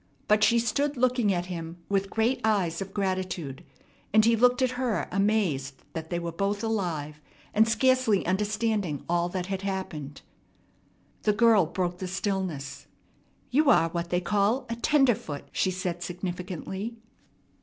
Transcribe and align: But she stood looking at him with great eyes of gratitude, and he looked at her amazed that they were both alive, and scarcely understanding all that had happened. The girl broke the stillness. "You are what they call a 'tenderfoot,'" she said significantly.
But 0.27 0.43
she 0.43 0.57
stood 0.57 0.97
looking 0.97 1.31
at 1.31 1.45
him 1.45 1.77
with 1.87 2.09
great 2.09 2.41
eyes 2.43 2.81
of 2.81 2.91
gratitude, 2.91 3.63
and 4.11 4.25
he 4.25 4.35
looked 4.35 4.63
at 4.63 4.71
her 4.71 5.07
amazed 5.11 5.83
that 5.93 6.09
they 6.09 6.17
were 6.17 6.31
both 6.31 6.63
alive, 6.63 7.21
and 7.53 7.69
scarcely 7.69 8.25
understanding 8.25 9.05
all 9.07 9.29
that 9.29 9.45
had 9.45 9.61
happened. 9.61 10.23
The 11.21 11.33
girl 11.33 11.67
broke 11.67 11.99
the 11.99 12.07
stillness. 12.07 12.87
"You 13.51 13.69
are 13.69 13.89
what 13.89 14.09
they 14.09 14.19
call 14.21 14.65
a 14.71 14.75
'tenderfoot,'" 14.75 15.49
she 15.51 15.69
said 15.69 16.01
significantly. 16.01 16.95